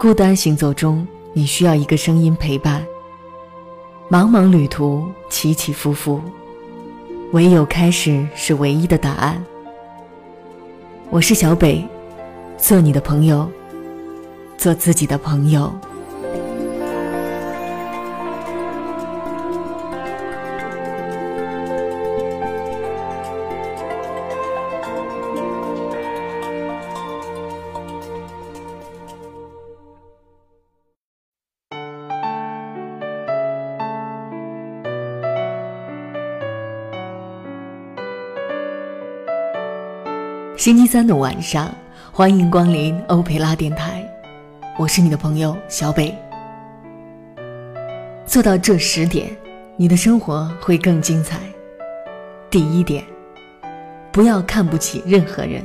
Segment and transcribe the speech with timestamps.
[0.00, 2.82] 孤单行走中，你需要一个声音陪伴。
[4.08, 6.18] 茫茫旅途，起起伏伏，
[7.32, 9.44] 唯有开始是唯一的答案。
[11.10, 11.86] 我是小北，
[12.56, 13.46] 做你的朋友，
[14.56, 15.70] 做自己的朋友。
[40.60, 41.74] 星期三的晚上，
[42.12, 44.06] 欢迎光临欧佩拉电台，
[44.76, 46.14] 我是你的朋友小北。
[48.26, 49.34] 做到这十点，
[49.78, 51.38] 你的生活会更精彩。
[52.50, 53.02] 第一点，
[54.12, 55.62] 不要看不起任何人。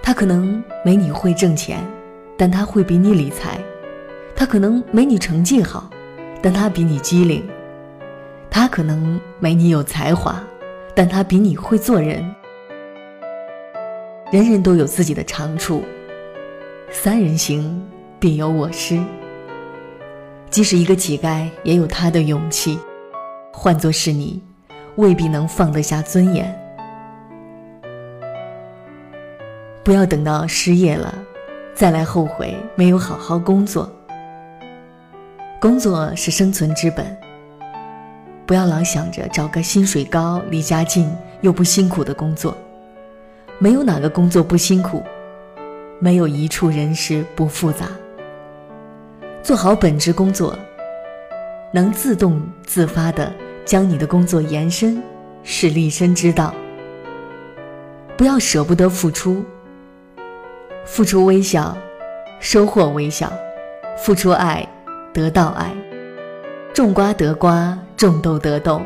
[0.00, 1.84] 他可能没你会挣钱，
[2.38, 3.58] 但他会比你理财；
[4.36, 5.90] 他可能没你成绩好，
[6.40, 7.42] 但他比你机灵；
[8.48, 10.40] 他可能没你有才华，
[10.94, 12.24] 但他比你会做人。
[14.30, 15.82] 人人都有自己的长处，
[16.88, 17.84] 三人行
[18.20, 18.96] 必有我师。
[20.50, 22.78] 即使一个乞丐也有他的勇气，
[23.52, 24.40] 换作是你，
[24.94, 26.56] 未必能放得下尊严。
[29.82, 31.12] 不要等到失业了，
[31.74, 33.92] 再来后悔没有好好工作。
[35.60, 37.04] 工作是生存之本，
[38.46, 42.56] 不要老想着找个薪水高、离家近又不辛苦的工作。
[43.62, 45.04] 没有哪个工作不辛苦，
[45.98, 47.88] 没有一处人事不复杂。
[49.42, 50.58] 做好本职工作，
[51.70, 53.30] 能自动自发的
[53.66, 55.02] 将你的工作延伸，
[55.42, 56.54] 是立身之道。
[58.16, 59.44] 不要舍不得付出，
[60.86, 61.76] 付出微笑，
[62.38, 63.28] 收获微笑；
[63.98, 64.66] 付出爱，
[65.12, 65.70] 得到爱。
[66.72, 68.80] 种瓜得瓜，种豆得豆。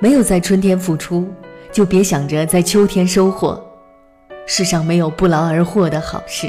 [0.00, 1.26] 没有在春天付出。
[1.74, 3.60] 就别想着在秋天收获，
[4.46, 6.48] 世上没有不劳而获的好事。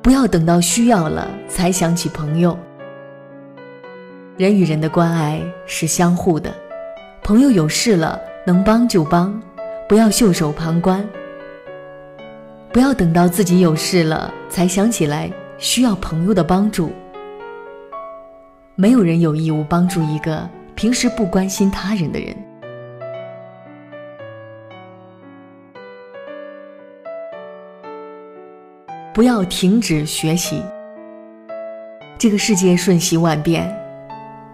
[0.00, 2.58] 不要等到需要了才想起朋友。
[4.38, 6.50] 人与人的关爱是相互的，
[7.22, 9.38] 朋友有事了能帮就帮，
[9.86, 11.06] 不要袖手旁观。
[12.72, 16.90] 不要等到自己有事了才想起来需要朋友的帮助。
[18.74, 20.48] 没有人有义务帮助一个。
[20.76, 22.36] 平时不关心他人的人，
[29.14, 30.62] 不要停止学习。
[32.18, 33.74] 这个世界瞬息万变，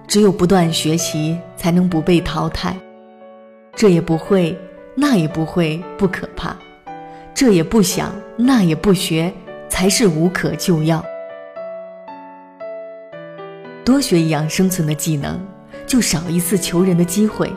[0.06, 2.76] 只有不断学习，才能不被淘汰。
[3.74, 4.56] 这也不会，
[4.94, 6.56] 那也不会，不可怕；
[7.34, 9.32] 这也不想，那也不学，
[9.68, 11.04] 才是无可救药。
[13.84, 15.51] 多学一样生存的技能。
[15.86, 17.52] 就少一次求人的机会。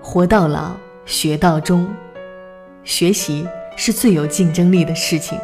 [0.00, 0.72] 活到老，
[1.04, 1.88] 学到终，
[2.84, 3.46] 学习
[3.76, 5.38] 是最有竞争力的事情。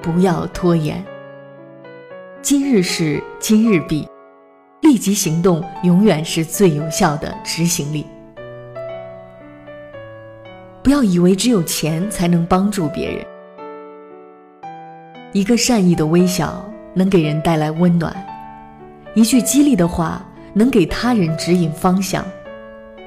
[0.00, 1.04] 不要拖延。
[2.40, 4.08] 今日事今日毕，
[4.80, 8.06] 立即行动永远是最有效的执行力。
[10.82, 13.24] 不要以为只有钱才能帮助别人。
[15.32, 16.62] 一个善意的微笑
[16.92, 18.14] 能给人带来温暖，
[19.14, 20.22] 一句激励的话
[20.52, 22.22] 能给他人指引方向，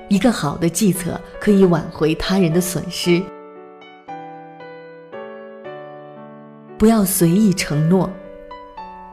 [0.08, 3.22] 一个好的计策可以挽回他人的损失。
[6.80, 8.09] 不要随意承诺，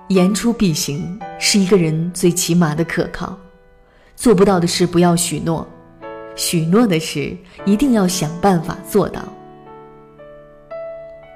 [0.08, 3.38] 言出必行是一个人最起码的可靠。
[4.16, 5.68] 做不到的事不要许诺，
[6.34, 7.36] 许诺的事
[7.66, 9.22] 一定要想办法做到。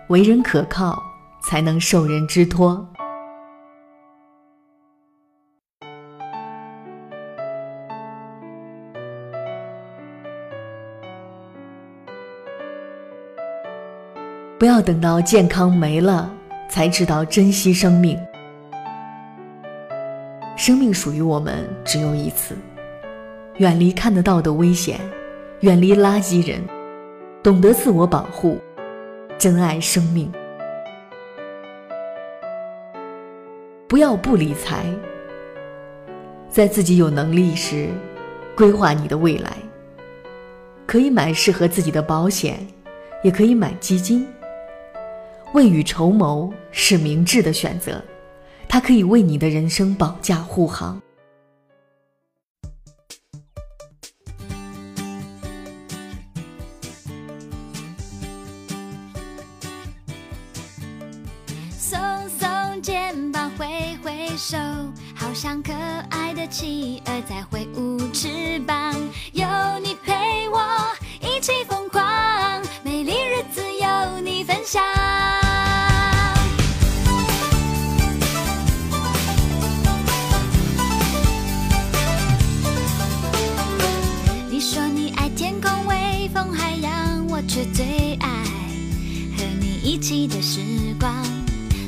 [0.08, 1.02] 为人可靠。
[1.48, 2.84] 才能受人之托。
[14.58, 16.34] 不要等到健康没了
[16.68, 18.18] 才知道珍惜生命。
[20.56, 22.56] 生命属于我们只有一次，
[23.58, 24.98] 远离看得到的危险，
[25.60, 26.60] 远离垃圾人，
[27.40, 28.58] 懂得自我保护，
[29.38, 30.28] 珍爱生命。
[33.88, 34.84] 不要不理财。
[36.48, 37.88] 在自己有能力时
[38.56, 39.56] 规划你的未来。
[40.86, 42.64] 可以买适合自己的保险
[43.24, 44.26] 也可以买基金。
[45.52, 48.02] 未雨绸缪是明智的选择。
[48.68, 51.00] 它可以为你的人生保驾护航。
[61.78, 61.98] 松
[62.38, 64.56] 松肩膀挥挥手，
[65.14, 65.72] 好像可
[66.10, 68.94] 爱的企鹅在挥舞翅膀。
[69.32, 69.46] 有
[69.82, 70.60] 你陪我
[71.20, 72.02] 一起疯狂，
[72.84, 74.82] 美丽日子有你分享。
[84.50, 88.28] 你说你爱天空、微风、海洋，我却最爱
[89.36, 90.60] 和你一起的时
[91.00, 91.35] 光。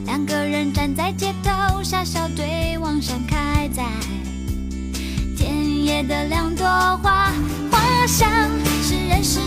[0.08, 3.84] 两个人站在街头，傻笑对望，盛开在
[5.36, 6.64] 田野的两朵
[7.02, 7.30] 花，
[7.70, 8.26] 花香
[8.82, 9.38] 是认识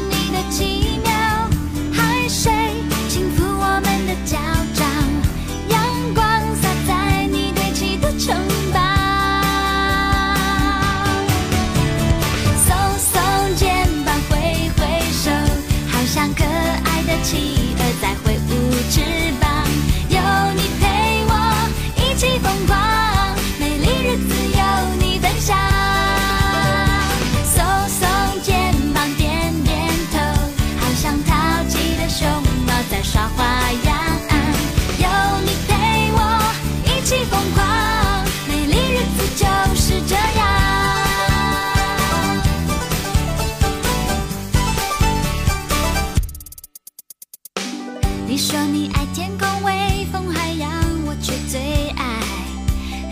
[48.32, 50.72] 你说你爱天空、微风、海洋，
[51.06, 52.22] 我却最爱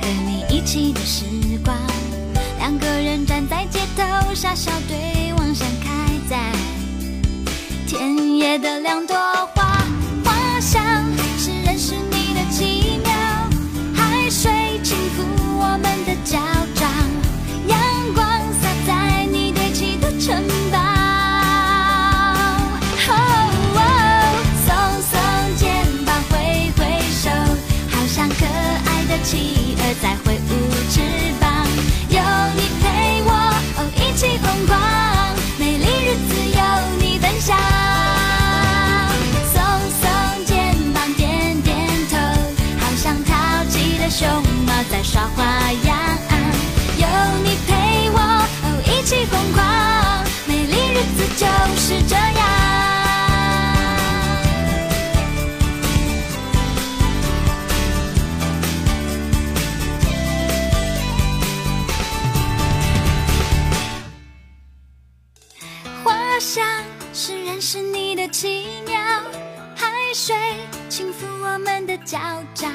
[0.02, 1.26] 和你一起的时
[1.62, 1.76] 光。
[2.58, 6.40] 两个人站在街头，傻笑对望，像开在
[7.86, 9.18] 田野的两朵
[68.32, 69.00] 奇妙，
[69.76, 70.36] 海水
[70.88, 72.18] 轻抚我们的脚
[72.54, 72.72] 掌，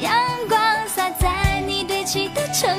[0.00, 0.12] 阳
[0.48, 0.58] 光
[0.88, 2.76] 洒在你堆砌的城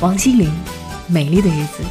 [0.00, 0.48] 王心凌，
[1.08, 1.82] 《美丽的日子》。